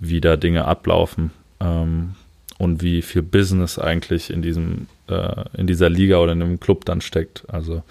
[0.00, 1.30] wie da Dinge ablaufen
[1.60, 2.14] ähm,
[2.58, 6.84] und wie viel Business eigentlich in diesem äh, in dieser Liga oder in dem Club
[6.84, 7.44] dann steckt.
[7.48, 7.82] Also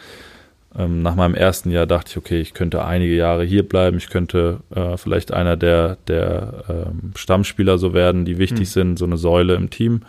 [0.75, 4.09] ähm, nach meinem ersten Jahr dachte ich, okay, ich könnte einige Jahre hier bleiben, ich
[4.09, 8.73] könnte äh, vielleicht einer der, der ähm, Stammspieler so werden, die wichtig mhm.
[8.73, 10.01] sind, so eine Säule im Team.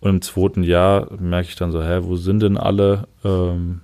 [0.00, 3.06] Und im zweiten Jahr merke ich dann so, hä, wo sind denn alle?
[3.24, 3.82] Ähm,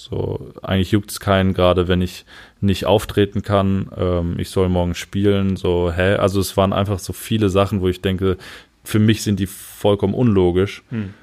[0.00, 2.24] so, eigentlich juckt es keinen, gerade wenn ich
[2.60, 3.90] nicht auftreten kann.
[3.96, 5.56] Ähm, ich soll morgen spielen.
[5.56, 6.14] So, hä?
[6.16, 8.36] Also es waren einfach so viele Sachen, wo ich denke,
[8.82, 10.82] für mich sind die vollkommen unlogisch.
[10.90, 11.14] Hm.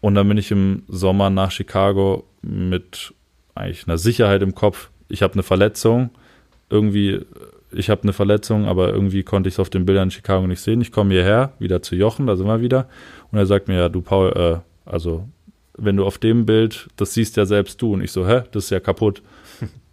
[0.00, 3.14] Und dann bin ich im Sommer nach Chicago mit
[3.54, 4.90] eigentlich einer Sicherheit im Kopf.
[5.08, 6.10] Ich habe eine Verletzung.
[6.68, 7.20] Irgendwie,
[7.72, 10.60] ich habe eine Verletzung, aber irgendwie konnte ich es auf den Bildern in Chicago nicht
[10.60, 10.80] sehen.
[10.80, 12.88] Ich komme hierher, wieder zu Jochen, da sind wir wieder.
[13.32, 15.26] Und er sagt mir, ja, du Paul, äh, also
[15.76, 17.94] wenn du auf dem Bild, das siehst ja selbst du.
[17.94, 19.22] Und ich so, hä, das ist ja kaputt.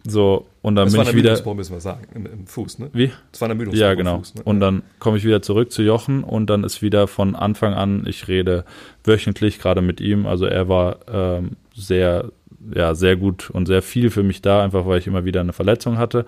[0.04, 1.30] So, und dann das bin ich wieder.
[1.30, 2.90] Das war müssen wir sagen, im, im, Fuß, ne?
[2.92, 3.12] Wie?
[3.30, 4.18] Das war eine Ermüdungsprobe Ja, genau.
[4.18, 4.42] Fuß, ne?
[4.42, 8.04] Und dann komme ich wieder zurück zu Jochen und dann ist wieder von Anfang an,
[8.06, 8.64] ich rede
[9.04, 10.26] wöchentlich gerade mit ihm.
[10.26, 12.30] Also er war ähm, sehr,
[12.74, 15.52] ja, sehr gut und sehr viel für mich da, einfach weil ich immer wieder eine
[15.52, 16.26] Verletzung hatte.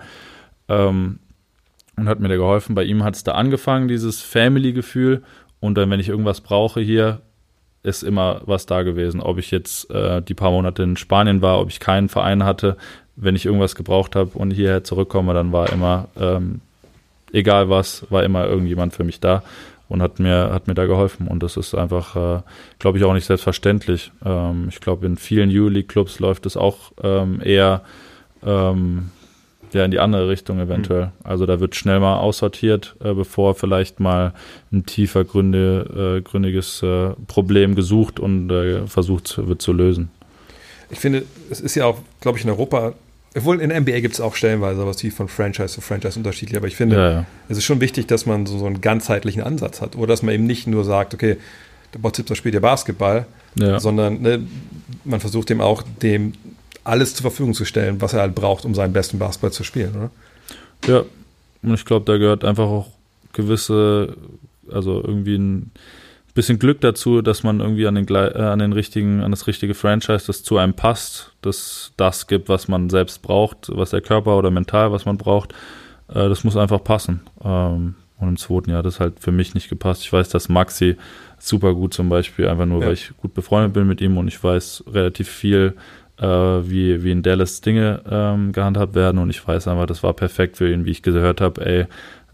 [0.69, 1.19] Ähm,
[1.97, 2.75] und hat mir da geholfen.
[2.75, 5.23] Bei ihm hat es da angefangen, dieses Family-Gefühl.
[5.59, 7.21] Und dann, wenn ich irgendwas brauche hier,
[7.85, 9.21] ist immer was da gewesen.
[9.21, 12.77] Ob ich jetzt äh, die paar Monate in Spanien war, ob ich keinen Verein hatte,
[13.15, 16.61] wenn ich irgendwas gebraucht habe und hierher zurückkomme, dann war immer, ähm,
[17.31, 19.43] egal was, war immer irgendjemand für mich da
[19.87, 21.27] und hat mir, hat mir da geholfen.
[21.27, 22.41] Und das ist einfach, äh,
[22.79, 24.11] glaube ich, auch nicht selbstverständlich.
[24.25, 27.81] Ähm, ich glaube, in vielen U-League-Clubs läuft es auch ähm, eher
[28.43, 29.11] ähm,
[29.73, 31.07] ja, in die andere Richtung eventuell.
[31.07, 31.11] Mhm.
[31.23, 34.33] Also da wird schnell mal aussortiert, äh, bevor vielleicht mal
[34.71, 40.09] ein tiefer Gründe, äh, gründiges äh, Problem gesucht und äh, versucht wird zu lösen.
[40.89, 42.93] Ich finde, es ist ja auch, glaube ich, in Europa
[43.37, 46.67] obwohl in NBA gibt es auch stellenweise was wie von Franchise zu Franchise unterschiedlich, aber
[46.67, 47.25] ich finde, ja, ja.
[47.49, 49.97] es ist schon wichtig, dass man so, so, einen ganzheitlichen Ansatz hat.
[49.97, 51.35] Oder dass man eben nicht nur sagt, okay,
[51.93, 53.25] der Botzipser spielt ja Basketball,
[53.55, 53.79] ja.
[53.79, 54.47] sondern ne,
[55.03, 56.33] man versucht dem auch dem
[56.85, 59.95] alles zur Verfügung zu stellen, was er halt braucht, um seinen besten Basketball zu spielen,
[59.95, 60.11] oder?
[60.85, 61.03] Ja,
[61.63, 62.87] und ich glaube, da gehört einfach auch
[63.33, 64.15] gewisse,
[64.71, 65.71] also irgendwie ein
[66.35, 69.73] bisschen Glück dazu, dass man irgendwie an den, äh, an den richtigen, an das richtige
[69.73, 74.37] Franchise, das zu einem passt, das das gibt, was man selbst braucht, was der Körper
[74.37, 75.53] oder mental, was man braucht.
[76.09, 77.21] Äh, das muss einfach passen.
[77.43, 80.03] Ähm, und im zweiten Jahr hat das halt für mich nicht gepasst.
[80.03, 80.97] Ich weiß, dass Maxi
[81.39, 82.87] super gut zum Beispiel, einfach nur, ja.
[82.87, 85.73] weil ich gut befreundet bin mit ihm und ich weiß relativ viel,
[86.19, 90.13] äh, wie, wie in Dallas Dinge ähm, gehandhabt werden und ich weiß einfach, das war
[90.13, 91.85] perfekt für ihn, wie ich gehört habe, ey,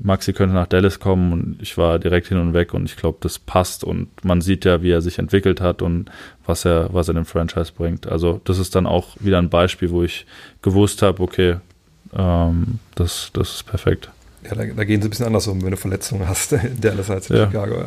[0.04, 3.20] Maxi könnte nach Dallas kommen und ich war direkt hin und weg und ich glaube,
[3.22, 6.10] das passt und man sieht ja, wie er sich entwickelt hat und
[6.46, 8.08] was er, was er dem Franchise bringt.
[8.08, 10.26] Also das ist dann auch wieder ein Beispiel, wo ich
[10.62, 11.58] gewusst habe, okay,
[12.14, 14.10] ähm, das, das ist perfekt.
[14.44, 17.10] Ja, da, da, gehen sie ein bisschen anders um, wenn du Verletzungen hast in Dallas
[17.10, 17.46] als in ja.
[17.46, 17.86] Chicago.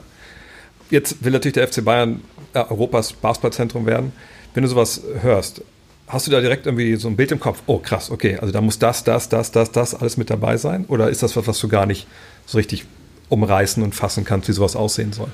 [0.90, 2.20] Jetzt will natürlich der FC Bayern
[2.52, 4.12] äh, Europas Basketballzentrum werden.
[4.52, 5.62] Wenn du sowas hörst,
[6.07, 7.62] Hast du da direkt irgendwie so ein Bild im Kopf?
[7.67, 10.85] Oh, krass, okay, also da muss das, das, das, das, das alles mit dabei sein?
[10.87, 12.07] Oder ist das was, was du gar nicht
[12.45, 12.85] so richtig
[13.31, 15.29] umreißen und fassen kannst, wie sowas aussehen soll?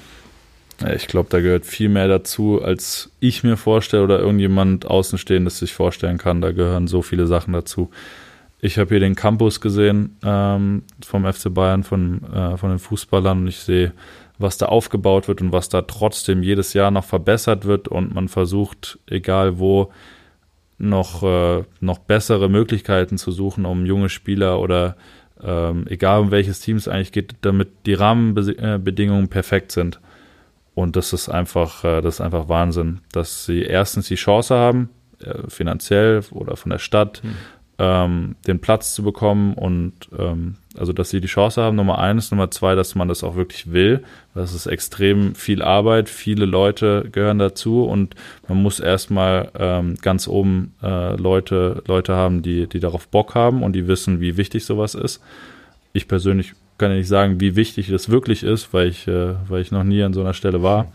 [0.94, 5.74] Ich glaube, da gehört viel mehr dazu, als ich mir vorstelle oder irgendjemand Außenstehendes sich
[5.74, 6.40] vorstellen kann.
[6.40, 7.90] Da gehören so viele Sachen dazu.
[8.62, 13.42] Ich habe hier den Campus gesehen ähm, vom FC Bayern, von, äh, von den Fußballern
[13.42, 13.92] und ich sehe,
[14.38, 18.28] was da aufgebaut wird und was da trotzdem jedes Jahr noch verbessert wird und man
[18.28, 19.92] versucht, egal wo,
[20.80, 24.96] noch, äh, noch bessere Möglichkeiten zu suchen, um junge Spieler oder
[25.42, 30.00] ähm, egal um welches Team es eigentlich geht, damit die Rahmenbedingungen perfekt sind.
[30.74, 34.88] und das ist einfach, äh, das ist einfach Wahnsinn, dass sie erstens die Chance haben,
[35.22, 37.34] äh, finanziell oder von der Stadt, hm.
[37.80, 42.30] Ähm, den Platz zu bekommen und ähm, also, dass sie die Chance haben, Nummer eins,
[42.30, 44.04] Nummer zwei, dass man das auch wirklich will.
[44.34, 48.14] Das ist extrem viel Arbeit, viele Leute gehören dazu und
[48.48, 53.62] man muss erstmal ähm, ganz oben äh, Leute, Leute haben, die, die darauf Bock haben
[53.62, 55.22] und die wissen, wie wichtig sowas ist.
[55.94, 59.62] Ich persönlich kann ja nicht sagen, wie wichtig das wirklich ist, weil ich, äh, weil
[59.62, 60.92] ich noch nie an so einer Stelle war.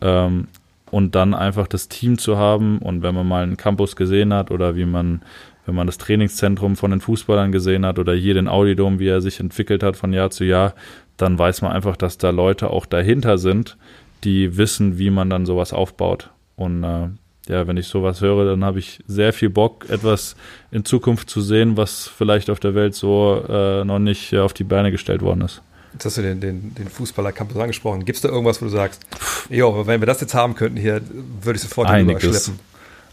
[0.00, 0.48] Ähm,
[0.90, 4.50] und dann einfach das Team zu haben und wenn man mal einen Campus gesehen hat
[4.50, 5.22] oder wie man
[5.68, 9.20] wenn man das Trainingszentrum von den Fußballern gesehen hat oder hier den Audidom, wie er
[9.20, 10.72] sich entwickelt hat von Jahr zu Jahr,
[11.18, 13.76] dann weiß man einfach, dass da Leute auch dahinter sind,
[14.24, 16.30] die wissen, wie man dann sowas aufbaut.
[16.56, 17.08] Und äh,
[17.48, 20.36] ja, wenn ich sowas höre, dann habe ich sehr viel Bock, etwas
[20.70, 24.54] in Zukunft zu sehen, was vielleicht auf der Welt so äh, noch nicht äh, auf
[24.54, 25.60] die Beine gestellt worden ist.
[25.92, 28.06] Jetzt hast du den, den, den Fußballer-Campus angesprochen.
[28.06, 29.02] Gibt es da irgendwas, wo du sagst,
[29.50, 31.02] jo, wenn wir das jetzt haben könnten hier,
[31.42, 32.22] würde ich sofort Einiges.
[32.22, 32.60] schleppen?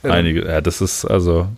[0.04, 1.50] Einige, ja, das ist also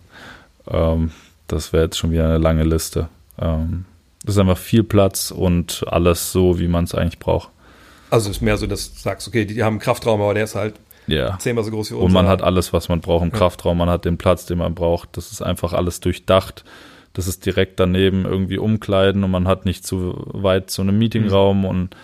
[0.70, 1.10] ähm,
[1.46, 3.08] das wäre jetzt schon wieder eine lange Liste.
[3.40, 3.84] Ähm,
[4.24, 7.50] das ist einfach viel Platz und alles so, wie man es eigentlich braucht.
[8.10, 10.44] Also es ist mehr so, dass du sagst, okay, die haben einen Kraftraum, aber der
[10.44, 10.74] ist halt
[11.06, 11.38] ja.
[11.38, 12.04] zehnmal so groß wie uns.
[12.04, 13.36] Und man hat alles, was man braucht im ja.
[13.36, 15.16] Kraftraum, man hat den Platz, den man braucht.
[15.16, 16.64] Das ist einfach alles durchdacht.
[17.12, 21.60] Das ist direkt daneben irgendwie umkleiden und man hat nicht zu weit zu einem Meetingraum
[21.60, 21.64] mhm.
[21.64, 21.96] und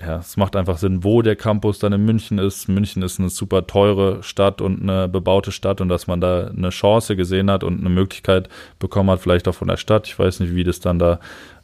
[0.00, 2.68] ja, es macht einfach Sinn, wo der Campus dann in München ist.
[2.68, 6.68] München ist eine super teure Stadt und eine bebaute Stadt und dass man da eine
[6.68, 10.06] Chance gesehen hat und eine Möglichkeit bekommen hat, vielleicht auch von der Stadt.
[10.06, 11.18] Ich weiß nicht, wie das dann da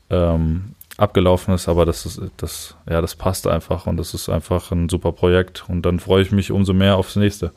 [0.08, 4.70] ähm, abgelaufen ist, aber das ist, das, ja, das passt einfach und das ist einfach
[4.72, 7.52] ein super Projekt und dann freue ich mich umso mehr aufs nächste.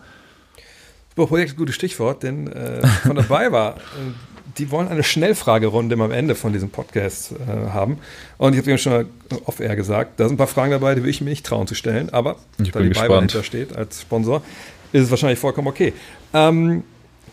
[1.15, 6.35] Projekt, gutes Stichwort, denn äh, von dabei war äh, die wollen eine Schnellfragerunde am Ende
[6.35, 7.99] von diesem Podcast äh, haben.
[8.37, 9.07] Und ich habe eben schon
[9.45, 11.75] off-air gesagt, da sind ein paar Fragen dabei, die will ich mir nicht trauen zu
[11.75, 14.41] stellen, aber ich da die Bayer dahinter steht als Sponsor,
[14.91, 15.93] ist es wahrscheinlich vollkommen okay.
[16.33, 16.83] Ähm,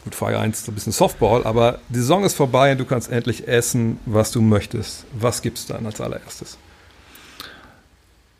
[0.04, 3.10] gut, Frage 1, so ein bisschen Softball, aber die Saison ist vorbei und du kannst
[3.10, 5.04] endlich essen, was du möchtest.
[5.12, 6.58] Was gibt es dann als allererstes?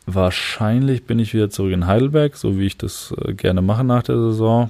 [0.05, 4.03] Wahrscheinlich bin ich wieder zurück in Heidelberg, so wie ich das äh, gerne mache nach
[4.03, 4.69] der Saison.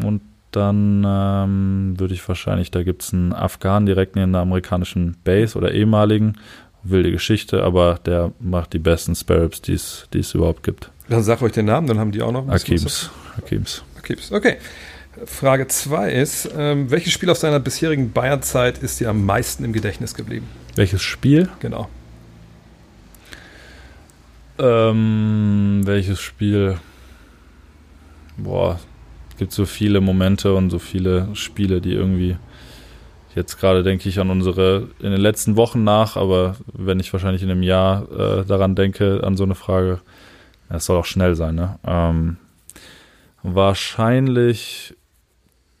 [0.00, 0.20] Und
[0.58, 5.56] dann ähm, würde ich wahrscheinlich, da gibt es einen Afghan direkt neben der amerikanischen Base
[5.56, 6.36] oder ehemaligen.
[6.84, 10.90] Wilde Geschichte, aber der macht die besten Sparrows, die es überhaupt gibt.
[11.08, 12.48] Dann sag euch den Namen, dann haben die auch noch.
[12.48, 13.10] Akims.
[13.36, 13.82] Akims.
[13.98, 14.56] Akims, okay.
[15.26, 19.72] Frage 2 ist, ähm, welches Spiel aus deiner bisherigen Bayern-Zeit ist dir am meisten im
[19.72, 20.46] Gedächtnis geblieben?
[20.76, 21.48] Welches Spiel?
[21.60, 21.88] Genau.
[24.58, 26.78] Ähm, welches Spiel?
[28.36, 28.78] Boah,
[29.38, 32.36] gibt so viele Momente und so viele Spiele, die irgendwie
[33.34, 37.42] jetzt gerade denke ich an unsere in den letzten Wochen nach, aber wenn ich wahrscheinlich
[37.42, 40.00] in einem Jahr äh, daran denke, an so eine Frage,
[40.68, 41.78] es soll auch schnell sein, ne?
[41.86, 42.36] Ähm,
[43.42, 44.94] wahrscheinlich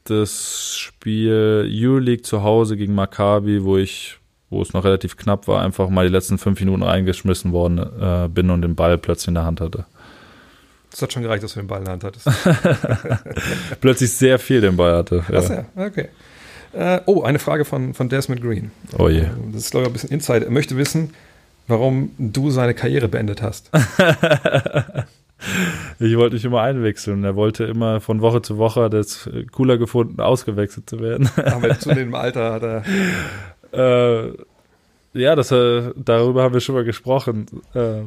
[0.04, 4.18] das Spiel Euroleague zu Hause gegen Maccabi, wo ich,
[4.48, 8.28] wo es noch relativ knapp war, einfach mal die letzten fünf Minuten reingeschmissen worden äh,
[8.28, 9.84] bin und den Ball plötzlich in der Hand hatte.
[10.90, 12.26] Das hat schon gereicht, dass du den Ball in der Hand hattest.
[13.80, 15.24] Plötzlich sehr viel den Ball hatte.
[15.30, 15.38] Ja.
[15.38, 16.08] Ach ja, okay.
[16.72, 18.70] Äh, oh, eine Frage von, von Desmond Green.
[18.98, 19.26] Oh je.
[19.52, 20.44] Das ist, glaube ich, ein bisschen Insight.
[20.44, 21.14] Er möchte wissen,
[21.66, 23.70] warum du seine Karriere beendet hast.
[25.98, 27.24] ich wollte mich immer einwechseln.
[27.24, 31.30] Er wollte immer von Woche zu Woche das cooler gefunden, ausgewechselt zu werden.
[31.36, 32.82] Aber zu dem Alter hat er.
[33.72, 34.32] Äh,
[35.14, 37.46] ja, das, äh, darüber haben wir schon mal gesprochen.
[37.74, 38.02] Äh,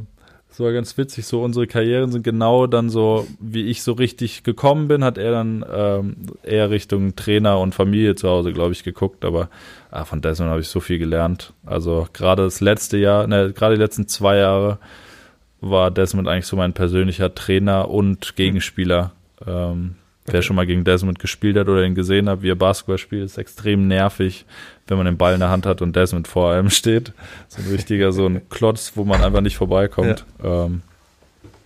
[0.51, 1.25] das war ganz witzig.
[1.25, 5.31] So, unsere Karrieren sind genau dann so, wie ich so richtig gekommen bin, hat er
[5.31, 9.23] dann ähm, eher Richtung Trainer und Familie zu Hause, glaube ich, geguckt.
[9.23, 9.49] Aber
[9.91, 11.53] ah, von Desmond habe ich so viel gelernt.
[11.65, 14.77] Also gerade das letzte Jahr, ne, gerade die letzten zwei Jahre
[15.61, 19.13] war Desmond eigentlich so mein persönlicher Trainer und Gegenspieler.
[19.47, 22.99] Ähm, Wer schon mal gegen Desmond gespielt hat oder ihn gesehen hat, wie er Basketball
[22.99, 24.45] spielt, ist extrem nervig,
[24.87, 27.11] wenn man den Ball in der Hand hat und Desmond vor einem steht.
[27.47, 30.25] So ein richtiger, so ein Klotz, wo man einfach nicht vorbeikommt.
[30.43, 30.81] Ja, ähm,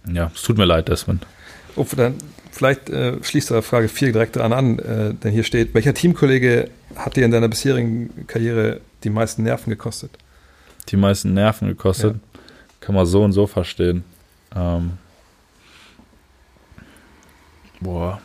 [0.09, 1.25] ja es tut mir leid, Desmond.
[1.75, 2.15] Oh, dann
[2.51, 6.69] vielleicht äh, schließt da Frage 4 direkt dran an, äh, denn hier steht, welcher Teamkollege
[6.95, 10.11] hat dir in deiner bisherigen Karriere die meisten Nerven gekostet?
[10.87, 12.13] Die meisten Nerven gekostet?
[12.13, 12.39] Ja.
[12.79, 14.05] Kann man so und so verstehen.
[14.55, 14.91] Ähm,
[17.81, 18.21] boah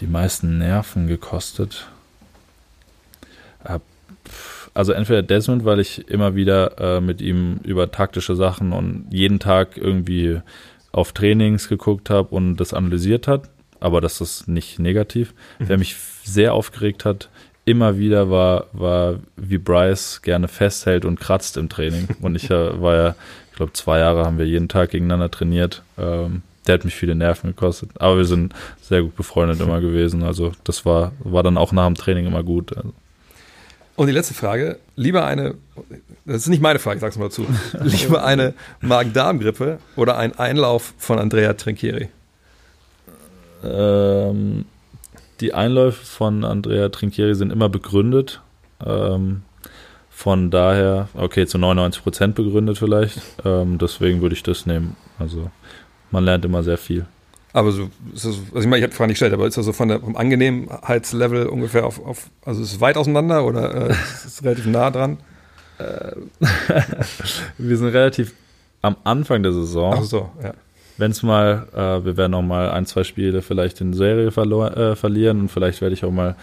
[0.00, 1.86] die meisten Nerven gekostet?
[4.74, 9.38] Also entweder Desmond, weil ich immer wieder äh, mit ihm über taktische Sachen und jeden
[9.38, 10.40] Tag irgendwie
[10.92, 13.48] auf Trainings geguckt habe und das analysiert hat,
[13.80, 15.32] aber das ist nicht negativ.
[15.58, 15.68] Mhm.
[15.68, 17.30] Wer mich sehr aufgeregt hat,
[17.64, 22.08] immer wieder war, war, wie Bryce gerne festhält und kratzt im Training.
[22.20, 23.14] Und ich äh, war ja
[23.56, 25.82] ich glaube, zwei Jahre haben wir jeden Tag gegeneinander trainiert.
[25.96, 27.90] Ähm, der hat mich viele Nerven gekostet.
[27.98, 30.22] Aber wir sind sehr gut befreundet immer gewesen.
[30.22, 32.76] Also das war, war dann auch nach dem Training immer gut.
[32.76, 32.92] Also.
[33.96, 35.54] Und die letzte Frage, lieber eine,
[36.26, 37.46] das ist nicht meine Frage, sag's mal dazu,
[37.82, 42.08] lieber eine Magen-Darm-Grippe oder ein Einlauf von Andrea Trinchieri?
[43.64, 44.66] Ähm,
[45.40, 48.42] die Einläufe von Andrea Trinchieri sind immer begründet.
[48.84, 49.42] Ähm,
[50.10, 53.20] von daher, okay, zu 99 Prozent begründet vielleicht.
[53.44, 54.96] Ähm, deswegen würde ich das nehmen.
[55.18, 55.50] Also
[56.10, 57.06] man lernt immer sehr viel.
[57.52, 59.72] Aber so, also ich meine, ich habe die Frage nicht gestellt, aber ist das so
[59.72, 63.90] von der, vom Angenehmheitslevel ungefähr auf, auf also ist es weit auseinander oder äh,
[64.24, 65.18] ist es relativ nah dran?
[67.58, 68.34] wir sind relativ
[68.82, 69.94] am Anfang der Saison.
[69.96, 70.54] Ach so, ja.
[70.98, 74.96] Wenn es mal, äh, wir werden noch mal ein, zwei Spiele vielleicht in Serie äh,
[74.96, 76.36] verlieren und vielleicht werde ich auch mal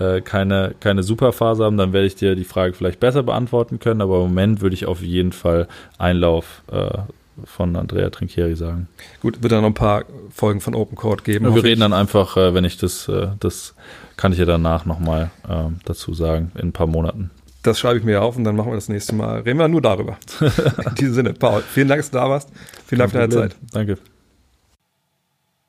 [0.00, 4.00] äh, keine, keine Superphase haben, dann werde ich dir die Frage vielleicht besser beantworten können,
[4.00, 6.98] aber im Moment würde ich auf jeden Fall Einlauf äh,
[7.44, 8.88] von Andrea Trinchieri sagen.
[9.20, 11.46] Gut, wird dann noch ein paar Folgen von Open Court geben.
[11.46, 11.80] Ja, wir reden ich.
[11.80, 13.74] dann einfach, äh, wenn ich das, äh, das
[14.16, 17.30] kann ich ja danach nochmal äh, dazu sagen, in ein paar Monaten.
[17.62, 19.40] Das schreibe ich mir auf und dann machen wir das nächste Mal.
[19.40, 20.16] Reden wir nur darüber.
[20.40, 22.48] in diesem Sinne, Paul, vielen Dank, dass du da warst.
[22.86, 23.56] Vielen Dank für deine Zeit.
[23.72, 23.98] Danke.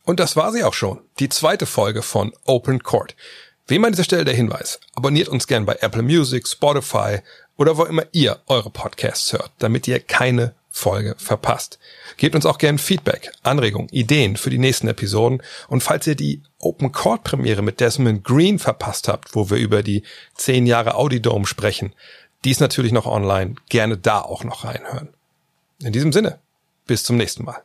[0.04, 1.00] Und das war sie auch schon.
[1.20, 3.16] Die zweite Folge von Open Court.
[3.68, 4.80] Wem an dieser Stelle der Hinweis?
[4.96, 7.20] Abonniert uns gern bei Apple Music, Spotify
[7.58, 11.80] oder wo immer ihr eure Podcasts hört, damit ihr keine Folge verpasst.
[12.18, 16.42] Gebt uns auch gern Feedback, Anregungen, Ideen für die nächsten Episoden und falls ihr die
[16.60, 20.04] Open Court Premiere mit Desmond Green verpasst habt, wo wir über die
[20.36, 21.94] 10 Jahre Audi Dome sprechen,
[22.46, 25.10] die ist natürlich noch online, gerne da auch noch reinhören.
[25.84, 26.40] In diesem Sinne,
[26.88, 27.62] bis zum nächsten Mal.